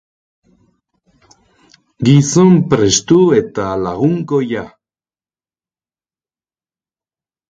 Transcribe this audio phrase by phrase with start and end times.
[2.07, 4.63] Gizon prestu eta lagunkoia.